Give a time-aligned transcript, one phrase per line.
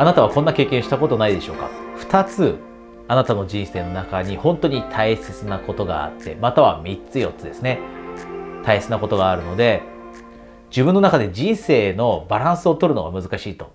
[0.00, 1.68] あなたはこんな経験したことないでしょうか
[1.98, 2.58] ？2つ
[3.06, 7.80] あなたの人生の中に本当に大切なことがあってまたは3つ4つですね。
[8.64, 9.82] 大切なことがあるので
[10.70, 13.74] 自分の中で人生のバランスを取るのが難しいと。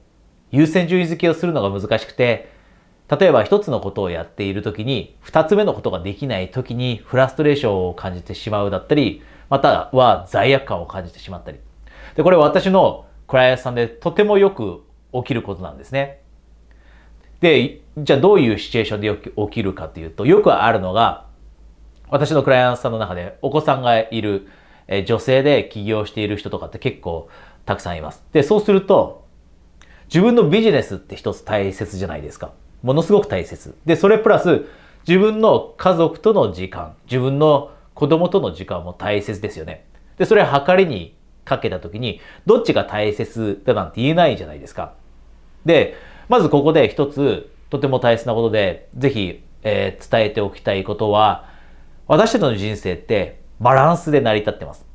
[0.49, 2.49] 優先順位付けをするのが難しくて
[3.07, 9.21] 例えば一つのことをやっている時に二つ目のことができない時にフラストレーションを感じてしまうだったり
[9.51, 11.60] または罪悪感を感じてしまったり。
[12.15, 14.85] でこれ私のクライアントさんでとてもよく
[15.23, 16.21] 起きることなんですね
[17.41, 21.25] でじゃあどういうシチュエーションで起きるかというとよくあるのが
[22.09, 24.47] 私のクライアントさんの中でお子さんがいる
[24.87, 27.29] え女性で起業している人とかって結構
[27.65, 29.25] たくさんいますでそうすると
[30.07, 32.51] 自分のビジネスって一つ大切じゃないですか
[32.85, 33.75] ものすごく大切。
[33.85, 34.65] で、それプラス
[35.07, 39.85] 自分の家族との時間、自分の子供との時間も大切ですよね。
[40.17, 44.93] で、それ測りにかけた時に、どっちが大切だなんて言えないじゃないですか。
[45.65, 45.95] で、
[46.29, 51.49] まずここで一つとても大切なことで、ぜひ、えー、伝えておきたいことは、
[52.07, 54.85] 私たちの人生ってバランスで成り立ってます。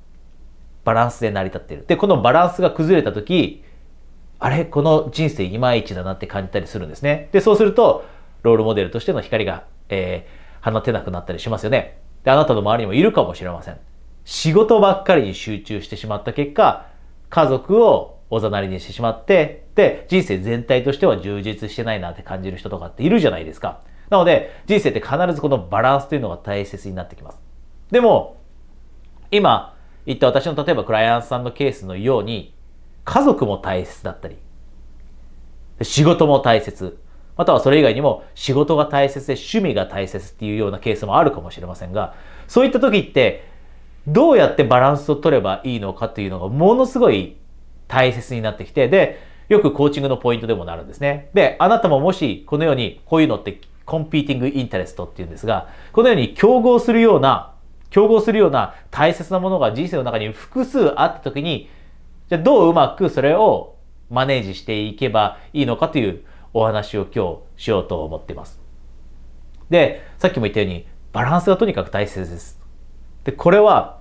[0.84, 1.84] バランスで成り立ってる。
[1.86, 3.64] で、このバランスが崩れた時、
[4.38, 4.64] あれ？
[4.64, 7.28] この人生いまいちだなって感じたりするんですね。
[7.32, 8.04] で、そうすると、
[8.42, 11.98] ロールモデルとしての光が、えー、放てなくなったりしますよね。
[12.24, 13.78] で、あなたの周りにもいるかもしれません。
[14.24, 16.86] 仕事ばっかりに集中してしまった結果、
[17.28, 23.80] 家族をおざなりにしてしまって、で、人生全体としては充実してないなって感じる人とかっているじゃないですか。
[24.08, 27.40] なので、人生って必ずこのバランスというのが大切になってきます。
[27.90, 28.36] でも、
[29.30, 32.54] 今言った私の例えばクライアントさんのケースのように、
[33.04, 34.36] 家族も大切だったり、
[35.82, 36.98] 仕事も大切、
[37.36, 42.14] またはそれ以外にも仕事が大切で趣味が大切っていうようなケースもあるかもしれませんが、
[42.46, 43.44] そういった時って
[44.06, 47.36] どうやってバランスを取ればいいのかというのがものすごい
[47.90, 51.28] 大切になってきて、で、よくコーチングのポイントでもなるんですね。
[51.34, 57.52] で、あなたももしこのようにこういうのってコンピーティングインタレストっていうんですが、このように競合するような、
[57.90, 61.68] 競合するような大切なものが人生の中に複数あった時に、
[62.28, 63.74] じゃあどううまくそれを
[64.08, 66.22] マネージしていけばいいのかという
[66.54, 68.60] お話を今日しようと思っています。
[69.68, 72.60] で、さっきも言ったようにバランスがとにかく大切です。
[73.24, 73.99] で、これは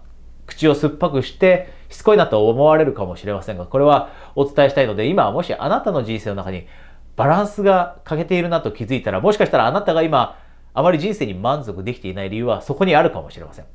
[0.49, 6.67] 口を酸っぱくしてしつこいなと思われるかもしれませんが、これはお伝えしたいので、今もしあなたの人生の中に
[7.15, 10.39] バランスが欠けているなと気づいたら、もしかしたらあなたが今
[10.73, 13.65] あまり人生に満足できていない理由はそこにあるかもしれません。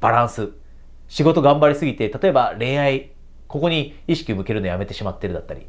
[0.00, 0.50] バランス。
[1.08, 3.12] 仕事頑張りすぎて、例えば恋愛
[3.46, 5.66] ここに意識向けるのやめてしまってるだったり、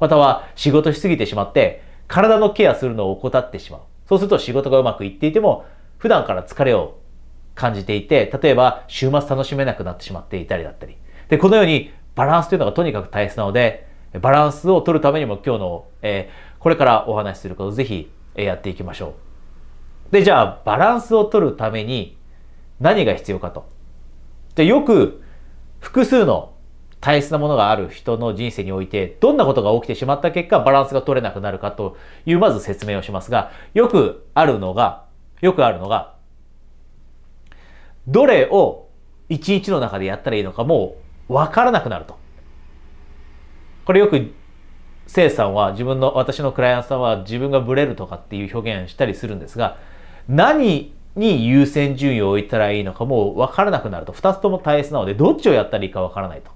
[0.00, 3.80] または仕事しすぎてしまって、体のケアするのを怠ってしまう。
[4.08, 5.66] そうすると仕事がうまくいっていても、
[5.98, 6.98] 普段から疲れを
[7.56, 10.96] 感じていて、例えば週末楽しめなくなってしまっていたりだったり。
[11.28, 13.88] で、このようにバランスというのがとにかく大切なので、
[14.20, 19.14] バランスを取るためにも今日の、えー、これからお話しすることをぜひやっていきましょ
[20.10, 20.12] う。
[20.12, 22.16] で、じゃあバランスを取るために
[22.78, 23.68] 何が必要かと。
[24.54, 25.22] で、よく
[25.80, 26.52] 複数の
[27.00, 35.04] 大切なものがある人の人生において、どんなことが起きてしまった結果、バランスが取れなくなるかという、まず説明をしますが、よくあるのが、
[35.40, 36.15] よくあるのが、
[38.06, 38.88] どれを
[39.28, 40.96] 一日の中でやったらいいのかも
[41.28, 42.18] う分からなくなると。
[43.84, 44.32] これよく、
[45.06, 49.78] せいさんは自分の、私のクライアントさんは自分がブレるとかっていう表現したりするんですが、
[50.28, 54.12] 何に優先順位を置いたらいいのかもう分からなくなると。
[54.12, 56.50] 二つとも大切なので、どっちをやったらいいか分からないと。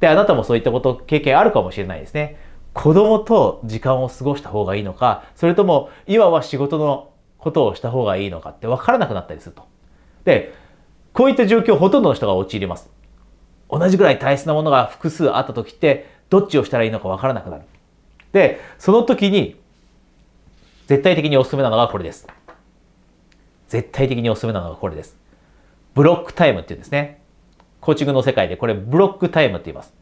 [0.00, 2.36] で、あなたもそういったこと、経験あるかもしれないですね。
[2.72, 9.69] 子供と時間を過ごした方がいいのか、それとも今は仕事のことをした方がいいのかって分からなくなったりすると。
[10.24, 10.54] で、
[11.12, 12.90] こういった状況ほとんどの人が陥ります。
[13.70, 17.62] 同じぐらい大切なものが複数あった時って、どっちをしたらいいのか分からなくなる。
[18.32, 19.60] で、その時に、
[20.86, 22.26] 絶対的におすすめなのがこれです。
[23.68, 25.16] 絶対的におすすめなのがこれです。
[25.94, 27.20] ブロックタイムっていうんですね。
[27.80, 29.94] コーチングの世界でこれブロックタイムって言います。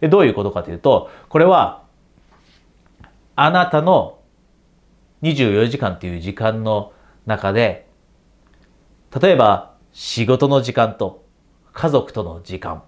[0.00, 1.82] で、どういうことかというと、これは、
[3.36, 4.18] あなたの
[5.22, 6.92] 24時間っていう時間の
[7.26, 7.86] 中で、
[9.18, 11.24] 例えば仕事の時間と
[11.72, 12.82] 家族との時間、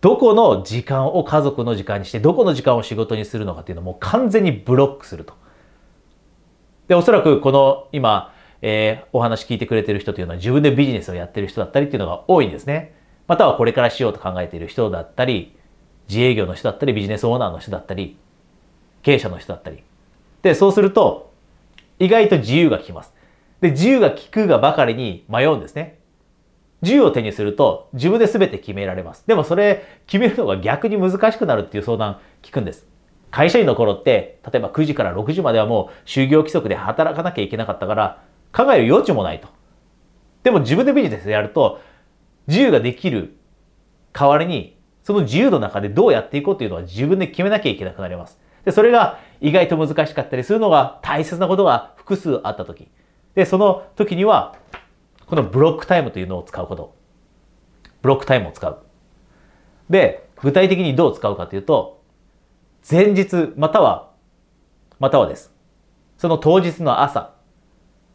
[0.00, 5.34] どこの時間を家族の時間にして、どこの時間を仕事にするのかっていうのをもう完全にブロックすると。
[6.86, 12.94] で、おそらくこの今、えー、お話聞いてくれてる人というのは自分でビジネスをやってる人だったりっていうのが多いんですね。
[13.26, 15.54] またはこれからしようと考えている人だったり、
[16.08, 18.16] 自営業の人だったり、ビジネスオーナーの人だったり、
[19.02, 19.82] 経営者の人だったり。
[20.42, 21.32] で、そうすると、
[21.98, 23.12] 意外と自由が利きます。
[23.60, 25.98] で、自由が利くがばかりに迷うんですね。
[26.82, 29.24] 自由を手にすると自分で全て決められます。
[29.26, 32.86] でもそれ決めるのが逆に難しくなるっていう相談聞くんです。
[33.30, 38.22] 会社員の頃って例えば9時から6時まではもう就業規則で働かなきゃいけなかったから
[38.52, 39.48] 考える余地もないと
[40.42, 41.80] でも自分でビジネスやると
[42.46, 43.36] 自由ができる
[44.12, 52.88] 代わりにその自由の中でどうやっていこうというのは自分で決めなきゃいけなくなりますでそれが意外と難しかったりするのが大切なことが複数あった時
[53.38, 54.56] でその時には
[55.26, 56.96] このブロックタイムというのを使うこと。
[58.02, 58.82] ブロックタイムを使う。
[59.88, 62.02] で具体的にどう使うかというと
[62.90, 64.10] 前日または
[64.98, 65.54] またはです。
[66.16, 67.32] その当日の朝。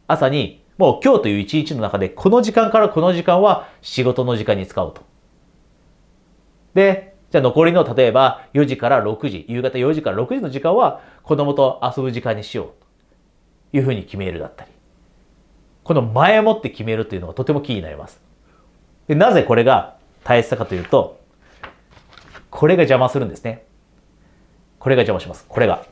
[0.08, 5.00] 朝にもう今日という一日の中でこの時間からこの時間は仕事の時間に使おうと。
[6.74, 12.66] で、じゃあ残りの例えば4時から6時、夕方4時から6時の時間は子供と遊ぶ時間にしよう。
[13.70, 14.73] というふうに決めるだったり。
[15.84, 18.20] この前もって決めるというのがとてもキーになります。
[19.06, 21.20] でなぜこれが大切かというと、
[22.50, 23.64] これが邪魔するんですね。
[24.78, 25.44] これが邪魔します。
[25.48, 25.84] これが。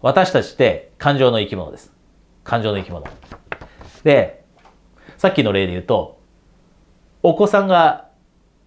[0.00, 1.92] 私たちって感情の生き物です。
[2.42, 3.06] 感情の生き物。
[4.02, 4.44] で、
[5.16, 6.20] さっきの例で言うと、
[7.22, 8.08] お子さんが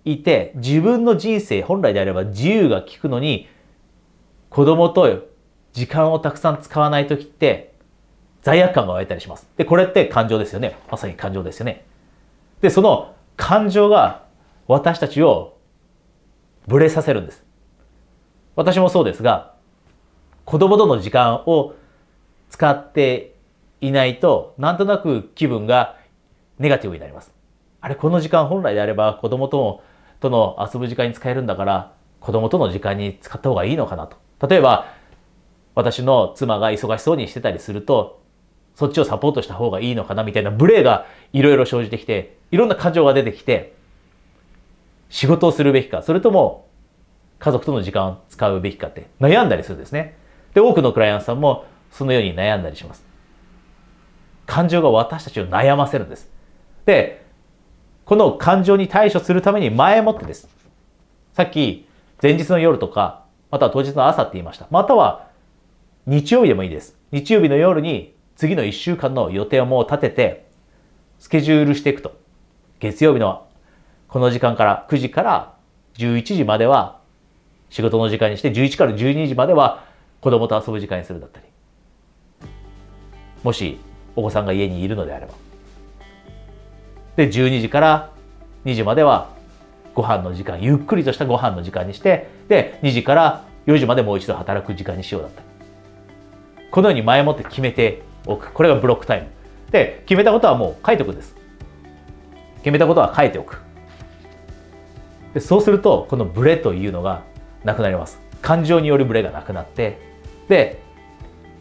[0.03, 3.47] いて、自分の人生、本来であれば自由が利くのに、
[4.50, 5.27] 子供と
[5.74, 7.75] 時間をたくさん使わない時って、
[8.47, 9.45] 罪悪感が湧いたりします。
[9.57, 10.77] で、これって感情ですよね。
[10.89, 11.83] まさに感情ですよね。
[12.61, 14.23] で、その感情が
[14.67, 15.57] 私たちを
[16.65, 17.44] ブレさせるんです。
[18.55, 19.53] 私もそうですが、
[20.45, 21.73] 子供との時間を
[22.49, 23.35] 使って
[23.81, 25.97] いないと、なんとなく気分が
[26.57, 27.33] ネガティブになります。
[27.81, 29.81] あれ、この時間本来であれば子供との
[30.21, 31.91] との遊ぶ時間に使えるんだから、
[32.21, 34.15] 子供との時間に使った方がいいのかなと。
[34.47, 34.88] 例えば、
[35.75, 38.25] 私の妻が忙しそうにしてたりすると、
[38.77, 43.74] そっちをサポートした方がいいのかなみたいなブレがいろいろ生じてきて、いろんな感情が出てきて、
[45.09, 46.68] 仕事をするべきか、それとも
[47.39, 50.15] 家族との時間を使うべきかって悩んだりするんですね。
[50.53, 53.03] で、多くのクライアントさんもそのように悩んだりします。
[54.45, 56.29] 感情が私たちを悩ませるんです。
[56.85, 57.25] で、
[58.06, 60.47] この感情に対処するために前もってです。
[61.33, 61.88] さっき
[62.21, 64.68] 前日の夜とか、または当日の朝って言いました。
[64.69, 65.29] または
[66.06, 66.95] 日曜日でもいいです。
[67.12, 70.48] 日曜日の夜に次の1週間の予定をもう立てて、
[71.18, 72.16] スケジュールしていくと。
[72.80, 73.48] 月曜日の
[74.07, 75.56] この時間から9時から
[75.95, 77.00] 11時までは
[77.72, 79.86] 仕事の時間にして、11から12時までは
[80.22, 81.48] 子供と遊ぶ時間にするだったり。
[83.44, 83.80] もし
[84.16, 85.34] お子さんが家にいるのであれば。
[87.16, 88.12] で、12時から
[88.66, 89.31] 2時までは
[89.95, 95.48] ご飯の時間、ゆっくりとしたご飯の時間にして、で、2時から4時までもう一度働く時間にしようだったり。
[96.69, 98.51] このように前もって決めておく。
[98.51, 99.27] これがブロックタイム。
[99.71, 101.35] で、決めたことはもう書いておくんです。
[102.59, 103.62] 決めたことは書いておく。
[105.33, 107.24] でそうすると、このブレというのが
[107.63, 108.21] なくなります。
[108.41, 110.00] 感情によるブレがなくなって、
[110.47, 110.81] で、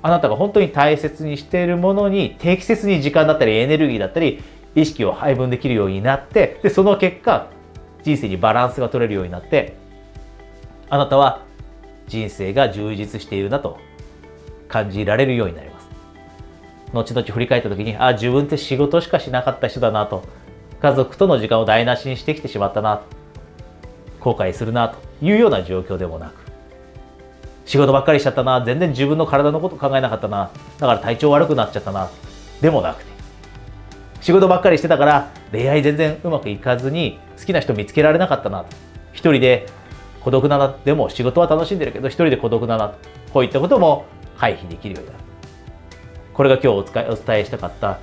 [0.06, 4.40] あなたが本当に大切にしているものに適切に時間だったりエネルギーだったり
[4.76, 7.48] 意識を配分できるようになってでその結果
[8.04, 9.74] 人生にバランスが取れるようになって
[10.88, 11.44] あなたは
[12.06, 13.78] 人生が充実しているなと
[14.68, 15.75] 感じられるようになります
[17.02, 20.22] 後々振り返った時にあ自分って仕事しかしなかった人だなと。
[20.80, 23.02] 家族との時間を台無しにしてきてしまったな。
[24.20, 26.34] 後悔するなというような状況でもなく。
[27.64, 28.64] 仕事ばっかりしちゃったな。
[28.64, 30.50] 全然自分の体のこと考えなかったな。
[30.78, 32.08] だから体調悪くなっちゃったな。
[32.60, 33.16] でもなくて。
[34.20, 38.64] 仕事ばっかりしてたから恋愛全然うまくいかずに好きな人見つけられなかったな。
[39.12, 39.66] 一人で
[40.20, 42.94] 孤独だなでも仕事は楽しんでるけど一人で孤独だな。
[43.32, 44.06] こういったことも
[44.36, 45.25] 回避できるようになる
[46.36, 47.98] これが今日お伝えしたかった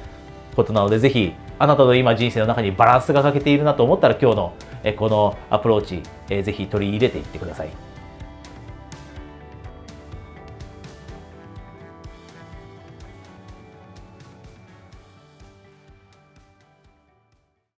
[0.55, 4.53] ことなのでぜひあなたの今人生の中にバランスが欠けているなと思ったら今日の
[4.97, 6.01] このアプローチ
[6.43, 7.92] ぜひ取り入れていってください。